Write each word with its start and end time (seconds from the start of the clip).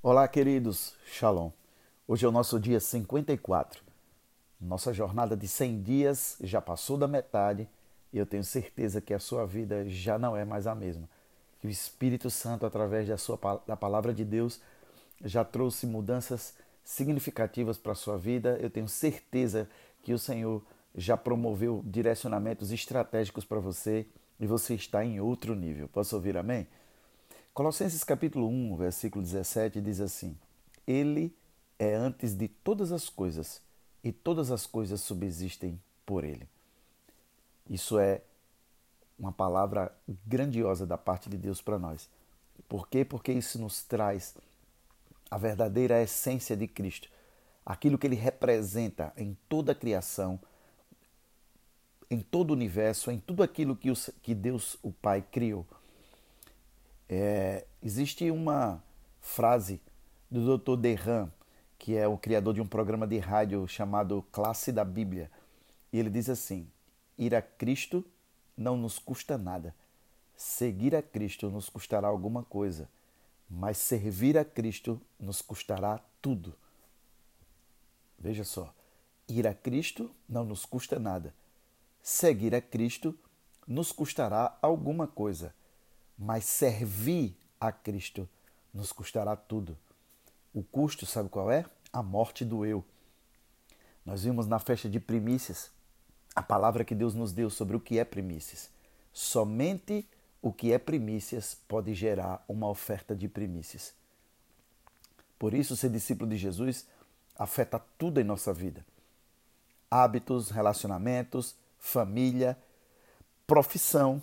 Olá, 0.00 0.28
queridos. 0.28 0.94
Shalom. 1.06 1.50
Hoje 2.06 2.24
é 2.24 2.28
o 2.28 2.30
nosso 2.30 2.60
dia 2.60 2.78
54. 2.78 3.82
Nossa 4.60 4.92
jornada 4.92 5.36
de 5.36 5.48
100 5.48 5.82
dias 5.82 6.36
já 6.40 6.60
passou 6.60 6.96
da 6.96 7.08
metade 7.08 7.68
e 8.12 8.18
eu 8.18 8.24
tenho 8.24 8.44
certeza 8.44 9.00
que 9.00 9.12
a 9.12 9.18
sua 9.18 9.44
vida 9.44 9.88
já 9.88 10.16
não 10.16 10.36
é 10.36 10.44
mais 10.44 10.68
a 10.68 10.74
mesma. 10.74 11.08
Que 11.60 11.66
o 11.66 11.70
Espírito 11.70 12.30
Santo, 12.30 12.64
através 12.64 13.08
da, 13.08 13.18
sua, 13.18 13.36
da 13.66 13.76
palavra 13.76 14.14
de 14.14 14.24
Deus, 14.24 14.60
já 15.24 15.44
trouxe 15.44 15.84
mudanças 15.84 16.54
significativas 16.84 17.76
para 17.76 17.90
a 17.90 17.96
sua 17.96 18.16
vida. 18.16 18.56
Eu 18.60 18.70
tenho 18.70 18.86
certeza 18.86 19.68
que 20.04 20.14
o 20.14 20.18
Senhor 20.18 20.62
já 20.94 21.16
promoveu 21.16 21.82
direcionamentos 21.84 22.70
estratégicos 22.70 23.44
para 23.44 23.58
você 23.58 24.06
e 24.38 24.46
você 24.46 24.76
está 24.76 25.04
em 25.04 25.18
outro 25.18 25.56
nível. 25.56 25.88
Posso 25.88 26.14
ouvir 26.14 26.36
amém? 26.36 26.68
Colossenses 27.58 28.04
capítulo 28.04 28.46
1, 28.48 28.76
versículo 28.76 29.24
17 29.24 29.80
diz 29.80 30.00
assim: 30.00 30.38
Ele 30.86 31.34
é 31.76 31.92
antes 31.92 32.32
de 32.32 32.46
todas 32.46 32.92
as 32.92 33.08
coisas 33.08 33.60
e 34.04 34.12
todas 34.12 34.52
as 34.52 34.64
coisas 34.64 35.00
subsistem 35.00 35.76
por 36.06 36.22
ele. 36.22 36.48
Isso 37.68 37.98
é 37.98 38.22
uma 39.18 39.32
palavra 39.32 39.92
grandiosa 40.24 40.86
da 40.86 40.96
parte 40.96 41.28
de 41.28 41.36
Deus 41.36 41.60
para 41.60 41.80
nós. 41.80 42.08
Por 42.68 42.88
quê? 42.88 43.04
Porque 43.04 43.32
isso 43.32 43.58
nos 43.58 43.82
traz 43.82 44.36
a 45.28 45.36
verdadeira 45.36 46.00
essência 46.00 46.56
de 46.56 46.68
Cristo, 46.68 47.08
aquilo 47.66 47.98
que 47.98 48.06
ele 48.06 48.14
representa 48.14 49.12
em 49.16 49.36
toda 49.48 49.72
a 49.72 49.74
criação, 49.74 50.38
em 52.08 52.20
todo 52.20 52.50
o 52.50 52.54
universo, 52.54 53.10
em 53.10 53.18
tudo 53.18 53.42
aquilo 53.42 53.74
que, 53.74 53.92
que 54.22 54.32
Deus, 54.32 54.78
o 54.80 54.92
Pai, 54.92 55.22
criou. 55.22 55.66
É, 57.08 57.66
existe 57.82 58.30
uma 58.30 58.82
frase 59.20 59.80
do 60.30 60.58
Dr. 60.58 60.76
Derram, 60.76 61.32
que 61.78 61.96
é 61.96 62.06
o 62.06 62.18
criador 62.18 62.54
de 62.54 62.60
um 62.60 62.66
programa 62.66 63.06
de 63.06 63.18
rádio 63.18 63.66
chamado 63.66 64.22
Classe 64.30 64.70
da 64.70 64.84
Bíblia, 64.84 65.30
e 65.92 65.98
ele 65.98 66.10
diz 66.10 66.28
assim: 66.28 66.68
Ir 67.16 67.34
a 67.34 67.40
Cristo 67.40 68.04
não 68.56 68.76
nos 68.76 68.98
custa 68.98 69.38
nada. 69.38 69.74
Seguir 70.36 70.94
a 70.94 71.02
Cristo 71.02 71.50
nos 71.50 71.68
custará 71.68 72.08
alguma 72.08 72.44
coisa, 72.44 72.88
mas 73.48 73.78
servir 73.78 74.36
a 74.36 74.44
Cristo 74.44 75.00
nos 75.18 75.40
custará 75.40 76.00
tudo. 76.20 76.54
Veja 78.18 78.44
só, 78.44 78.74
ir 79.28 79.46
a 79.46 79.54
Cristo 79.54 80.10
não 80.28 80.44
nos 80.44 80.64
custa 80.64 80.98
nada. 80.98 81.34
Seguir 82.02 82.54
a 82.54 82.60
Cristo 82.60 83.16
nos 83.66 83.92
custará 83.92 84.56
alguma 84.62 85.06
coisa, 85.06 85.54
mas 86.18 86.44
servir 86.44 87.36
a 87.60 87.70
Cristo 87.70 88.28
nos 88.74 88.92
custará 88.92 89.36
tudo. 89.36 89.76
O 90.52 90.62
custo, 90.62 91.06
sabe 91.06 91.28
qual 91.28 91.50
é? 91.50 91.64
A 91.92 92.02
morte 92.02 92.44
do 92.44 92.66
eu. 92.66 92.84
Nós 94.04 94.24
vimos 94.24 94.46
na 94.46 94.58
festa 94.58 94.88
de 94.88 94.98
primícias 94.98 95.70
a 96.34 96.42
palavra 96.42 96.84
que 96.84 96.94
Deus 96.94 97.14
nos 97.14 97.32
deu 97.32 97.50
sobre 97.50 97.76
o 97.76 97.80
que 97.80 97.98
é 97.98 98.04
primícias. 98.04 98.70
Somente 99.12 100.06
o 100.40 100.52
que 100.52 100.72
é 100.72 100.78
primícias 100.78 101.56
pode 101.66 101.94
gerar 101.94 102.44
uma 102.48 102.68
oferta 102.68 103.14
de 103.14 103.28
primícias. 103.28 103.92
Por 105.38 105.54
isso, 105.54 105.76
ser 105.76 105.90
discípulo 105.90 106.30
de 106.30 106.36
Jesus 106.36 106.86
afeta 107.36 107.78
tudo 107.96 108.20
em 108.20 108.24
nossa 108.24 108.52
vida: 108.52 108.84
hábitos, 109.90 110.50
relacionamentos, 110.50 111.56
família, 111.78 112.56
profissão 113.46 114.22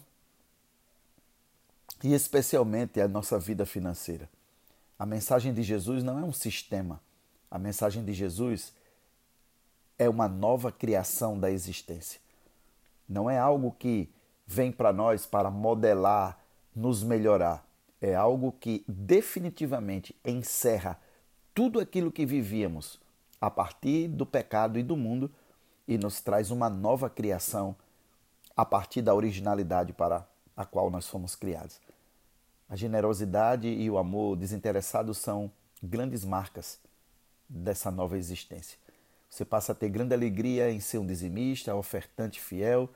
e 2.05 2.13
especialmente 2.13 3.01
a 3.01 3.07
nossa 3.07 3.39
vida 3.39 3.65
financeira. 3.65 4.29
A 4.97 5.07
mensagem 5.07 5.51
de 5.51 5.63
Jesus 5.63 6.03
não 6.03 6.19
é 6.19 6.23
um 6.23 6.31
sistema. 6.31 7.01
A 7.49 7.57
mensagem 7.57 8.05
de 8.05 8.13
Jesus 8.13 8.75
é 9.97 10.07
uma 10.07 10.27
nova 10.27 10.71
criação 10.71 11.39
da 11.39 11.49
existência. 11.49 12.21
Não 13.09 13.27
é 13.27 13.39
algo 13.39 13.71
que 13.71 14.07
vem 14.45 14.71
para 14.71 14.93
nós 14.93 15.25
para 15.25 15.49
modelar, 15.49 16.37
nos 16.75 17.01
melhorar. 17.01 17.65
É 17.99 18.13
algo 18.13 18.51
que 18.51 18.85
definitivamente 18.87 20.15
encerra 20.23 21.01
tudo 21.55 21.79
aquilo 21.79 22.11
que 22.11 22.23
vivíamos 22.23 22.99
a 23.41 23.49
partir 23.49 24.09
do 24.09 24.27
pecado 24.27 24.77
e 24.77 24.83
do 24.83 24.95
mundo 24.95 25.31
e 25.87 25.97
nos 25.97 26.21
traz 26.21 26.51
uma 26.51 26.69
nova 26.69 27.09
criação 27.09 27.75
a 28.55 28.63
partir 28.63 29.01
da 29.01 29.15
originalidade 29.15 29.91
para 29.91 30.23
a 30.55 30.65
qual 30.65 30.91
nós 30.91 31.07
fomos 31.07 31.35
criados. 31.35 31.79
A 32.75 32.77
generosidade 32.77 33.69
e 33.69 33.89
o 33.89 33.97
amor 33.97 34.35
desinteressado 34.35 35.13
são 35.13 35.49
grandes 35.81 36.25
marcas 36.25 36.77
dessa 37.47 37.89
nova 37.89 38.17
existência. 38.17 38.77
Você 39.29 39.45
passa 39.45 39.71
a 39.71 39.75
ter 39.75 39.87
grande 39.87 40.13
alegria 40.13 40.69
em 40.69 40.81
ser 40.81 40.97
um 40.97 41.05
dizimista, 41.05 41.73
ofertante 41.73 42.37
fiel, 42.41 42.89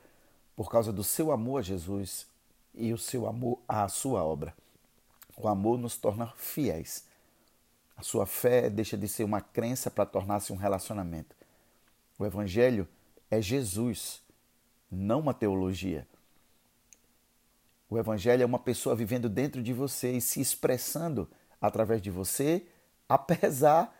por 0.54 0.70
causa 0.70 0.92
do 0.92 1.02
seu 1.02 1.32
amor 1.32 1.60
a 1.60 1.62
Jesus 1.62 2.26
e 2.74 2.92
o 2.92 2.98
seu 2.98 3.26
amor 3.26 3.58
à 3.66 3.88
sua 3.88 4.22
obra. 4.22 4.54
O 5.34 5.48
amor 5.48 5.78
nos 5.78 5.96
torna 5.96 6.26
fiéis. 6.36 7.06
A 7.96 8.02
sua 8.02 8.26
fé 8.26 8.68
deixa 8.68 8.98
de 8.98 9.08
ser 9.08 9.24
uma 9.24 9.40
crença 9.40 9.90
para 9.90 10.04
tornar-se 10.04 10.52
um 10.52 10.56
relacionamento. 10.56 11.34
O 12.18 12.26
Evangelho 12.26 12.86
é 13.30 13.40
Jesus, 13.40 14.20
não 14.90 15.20
uma 15.20 15.32
teologia. 15.32 16.06
O 17.90 17.98
Evangelho 17.98 18.44
é 18.44 18.46
uma 18.46 18.60
pessoa 18.60 18.94
vivendo 18.94 19.28
dentro 19.28 19.60
de 19.60 19.72
você 19.72 20.12
e 20.12 20.20
se 20.20 20.40
expressando 20.40 21.28
através 21.60 22.00
de 22.00 22.08
você, 22.08 22.64
apesar 23.08 23.92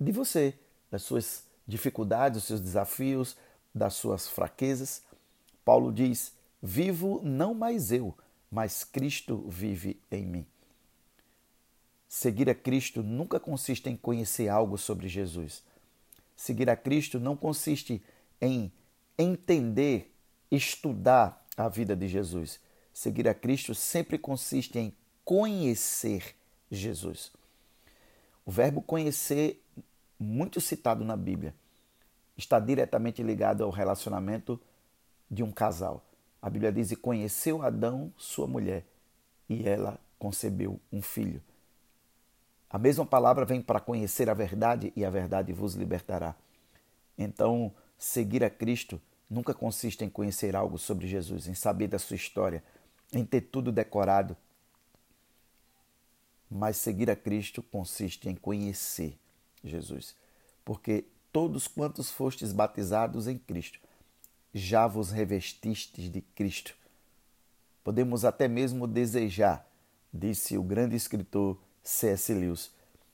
de 0.00 0.10
você, 0.10 0.58
das 0.90 1.02
suas 1.02 1.44
dificuldades, 1.66 2.40
dos 2.40 2.48
seus 2.48 2.60
desafios, 2.60 3.36
das 3.72 3.94
suas 3.94 4.28
fraquezas. 4.28 5.00
Paulo 5.64 5.92
diz: 5.92 6.34
Vivo 6.60 7.20
não 7.22 7.54
mais 7.54 7.92
eu, 7.92 8.12
mas 8.50 8.82
Cristo 8.82 9.44
vive 9.48 10.00
em 10.10 10.26
mim. 10.26 10.46
Seguir 12.08 12.50
a 12.50 12.54
Cristo 12.54 13.00
nunca 13.00 13.38
consiste 13.38 13.88
em 13.88 13.96
conhecer 13.96 14.48
algo 14.48 14.76
sobre 14.76 15.06
Jesus. 15.06 15.62
Seguir 16.34 16.68
a 16.68 16.76
Cristo 16.76 17.20
não 17.20 17.36
consiste 17.36 18.02
em 18.40 18.72
entender, 19.16 20.12
estudar 20.50 21.46
a 21.56 21.68
vida 21.68 21.94
de 21.94 22.08
Jesus. 22.08 22.58
Seguir 22.96 23.28
a 23.28 23.34
Cristo 23.34 23.74
sempre 23.74 24.16
consiste 24.16 24.78
em 24.78 24.90
conhecer 25.22 26.34
Jesus. 26.70 27.30
O 28.42 28.50
verbo 28.50 28.80
conhecer, 28.80 29.62
muito 30.18 30.62
citado 30.62 31.04
na 31.04 31.14
Bíblia, 31.14 31.54
está 32.38 32.58
diretamente 32.58 33.22
ligado 33.22 33.62
ao 33.62 33.68
relacionamento 33.68 34.58
de 35.30 35.42
um 35.42 35.52
casal. 35.52 36.06
A 36.40 36.48
Bíblia 36.48 36.72
diz: 36.72 36.90
E 36.90 36.96
conheceu 36.96 37.60
Adão, 37.60 38.10
sua 38.16 38.46
mulher, 38.46 38.82
e 39.46 39.68
ela 39.68 40.00
concebeu 40.18 40.80
um 40.90 41.02
filho. 41.02 41.42
A 42.70 42.78
mesma 42.78 43.04
palavra 43.04 43.44
vem 43.44 43.60
para 43.60 43.78
conhecer 43.78 44.30
a 44.30 44.34
verdade 44.34 44.90
e 44.96 45.04
a 45.04 45.10
verdade 45.10 45.52
vos 45.52 45.74
libertará. 45.74 46.34
Então, 47.18 47.74
seguir 47.98 48.42
a 48.42 48.48
Cristo 48.48 48.98
nunca 49.28 49.52
consiste 49.52 50.02
em 50.02 50.08
conhecer 50.08 50.56
algo 50.56 50.78
sobre 50.78 51.06
Jesus, 51.06 51.46
em 51.46 51.52
saber 51.52 51.88
da 51.88 51.98
sua 51.98 52.16
história, 52.16 52.64
em 53.12 53.24
ter 53.24 53.42
tudo 53.42 53.72
decorado. 53.72 54.36
Mas 56.50 56.76
seguir 56.76 57.10
a 57.10 57.16
Cristo 57.16 57.62
consiste 57.62 58.28
em 58.28 58.34
conhecer 58.34 59.18
Jesus. 59.64 60.14
Porque 60.64 61.04
todos 61.32 61.68
quantos 61.68 62.10
fostes 62.10 62.52
batizados 62.52 63.26
em 63.26 63.36
Cristo, 63.36 63.78
já 64.54 64.86
vos 64.86 65.10
revestistes 65.10 66.10
de 66.10 66.20
Cristo. 66.20 66.74
Podemos 67.84 68.24
até 68.24 68.48
mesmo 68.48 68.86
desejar, 68.86 69.68
disse 70.12 70.56
o 70.56 70.62
grande 70.62 70.96
escritor 70.96 71.58
C.S. 71.82 72.32
Lewis, 72.32 72.70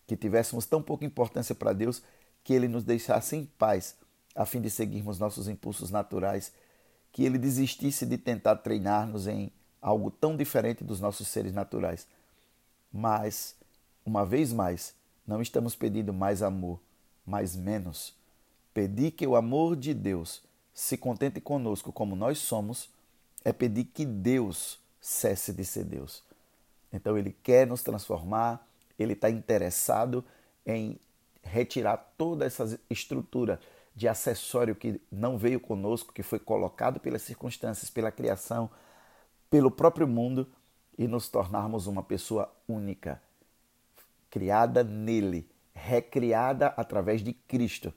que 0.06 0.16
tivéssemos 0.16 0.66
tão 0.66 0.82
pouca 0.82 1.04
importância 1.04 1.54
para 1.54 1.72
Deus 1.72 2.02
que 2.44 2.52
ele 2.52 2.68
nos 2.68 2.84
deixasse 2.84 3.36
em 3.36 3.44
paz, 3.44 3.96
a 4.34 4.46
fim 4.46 4.60
de 4.60 4.70
seguirmos 4.70 5.18
nossos 5.18 5.48
impulsos 5.48 5.90
naturais, 5.90 6.52
que 7.10 7.24
ele 7.24 7.38
desistisse 7.38 8.06
de 8.06 8.16
tentar 8.16 8.56
treinar-nos 8.56 9.26
em 9.26 9.52
algo 9.82 10.10
tão 10.10 10.36
diferente 10.36 10.84
dos 10.84 11.00
nossos 11.00 11.26
seres 11.26 11.52
naturais. 11.52 12.06
Mas, 12.92 13.56
uma 14.06 14.24
vez 14.24 14.52
mais, 14.52 14.94
não 15.26 15.42
estamos 15.42 15.74
pedindo 15.74 16.12
mais 16.12 16.40
amor, 16.40 16.78
mas 17.26 17.56
menos. 17.56 18.14
Pedir 18.72 19.10
que 19.10 19.26
o 19.26 19.34
amor 19.34 19.76
de 19.76 19.92
Deus 19.92 20.40
se 20.72 20.96
contente 20.96 21.40
conosco 21.40 21.92
como 21.92 22.16
nós 22.16 22.38
somos 22.38 22.88
é 23.44 23.52
pedir 23.52 23.84
que 23.84 24.06
Deus 24.06 24.78
cesse 25.00 25.52
de 25.52 25.64
ser 25.64 25.84
Deus. 25.84 26.22
Então 26.92 27.18
ele 27.18 27.34
quer 27.42 27.66
nos 27.66 27.82
transformar, 27.82 28.64
ele 28.98 29.14
está 29.14 29.28
interessado 29.28 30.24
em 30.64 30.98
retirar 31.42 31.96
toda 32.16 32.46
essa 32.46 32.78
estrutura 32.88 33.60
de 33.94 34.08
acessório 34.08 34.74
que 34.74 35.00
não 35.10 35.36
veio 35.36 35.60
conosco, 35.60 36.12
que 36.12 36.22
foi 36.22 36.38
colocado 36.38 37.00
pelas 37.00 37.22
circunstâncias, 37.22 37.90
pela 37.90 38.12
criação, 38.12 38.70
pelo 39.52 39.70
próprio 39.70 40.08
mundo 40.08 40.50
e 40.96 41.06
nos 41.06 41.28
tornarmos 41.28 41.86
uma 41.86 42.02
pessoa 42.02 42.50
única, 42.66 43.22
criada 44.30 44.82
nele, 44.82 45.46
recriada 45.74 46.68
através 46.68 47.22
de 47.22 47.34
Cristo, 47.34 47.92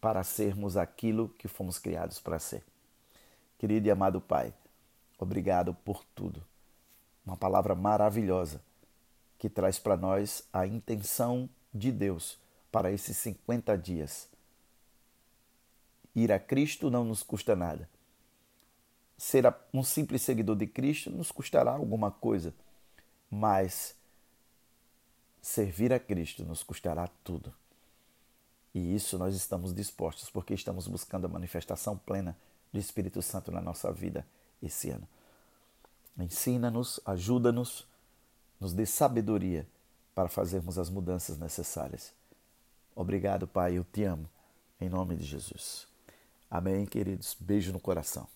para 0.00 0.24
sermos 0.24 0.74
aquilo 0.74 1.28
que 1.36 1.48
fomos 1.48 1.78
criados 1.78 2.18
para 2.18 2.38
ser. 2.38 2.64
Querido 3.58 3.86
e 3.86 3.90
amado 3.90 4.22
Pai, 4.22 4.54
obrigado 5.18 5.74
por 5.74 6.02
tudo. 6.14 6.42
Uma 7.26 7.36
palavra 7.36 7.74
maravilhosa 7.74 8.62
que 9.36 9.50
traz 9.50 9.78
para 9.78 9.98
nós 9.98 10.48
a 10.50 10.66
intenção 10.66 11.46
de 11.74 11.92
Deus 11.92 12.38
para 12.72 12.90
esses 12.90 13.18
50 13.18 13.76
dias. 13.76 14.30
Ir 16.14 16.32
a 16.32 16.38
Cristo 16.38 16.90
não 16.90 17.04
nos 17.04 17.22
custa 17.22 17.54
nada. 17.54 17.86
Ser 19.16 19.52
um 19.72 19.82
simples 19.82 20.22
seguidor 20.22 20.56
de 20.56 20.66
Cristo 20.66 21.10
nos 21.10 21.32
custará 21.32 21.72
alguma 21.72 22.10
coisa, 22.10 22.54
mas 23.30 23.96
servir 25.40 25.92
a 25.92 25.98
Cristo 25.98 26.44
nos 26.44 26.62
custará 26.62 27.08
tudo. 27.24 27.54
E 28.74 28.94
isso 28.94 29.16
nós 29.16 29.34
estamos 29.34 29.74
dispostos, 29.74 30.28
porque 30.28 30.52
estamos 30.52 30.86
buscando 30.86 31.24
a 31.24 31.30
manifestação 31.30 31.96
plena 31.96 32.36
do 32.70 32.78
Espírito 32.78 33.22
Santo 33.22 33.50
na 33.50 33.60
nossa 33.60 33.90
vida 33.90 34.26
esse 34.62 34.90
ano. 34.90 35.08
Ensina-nos, 36.18 37.00
ajuda-nos, 37.06 37.86
nos 38.60 38.74
dê 38.74 38.84
sabedoria 38.84 39.66
para 40.14 40.28
fazermos 40.28 40.78
as 40.78 40.90
mudanças 40.90 41.38
necessárias. 41.38 42.12
Obrigado, 42.94 43.46
Pai, 43.46 43.78
eu 43.78 43.84
te 43.84 44.04
amo. 44.04 44.28
Em 44.80 44.88
nome 44.88 45.16
de 45.16 45.24
Jesus. 45.24 45.86
Amém, 46.50 46.84
queridos. 46.86 47.36
Beijo 47.38 47.72
no 47.72 47.80
coração. 47.80 48.35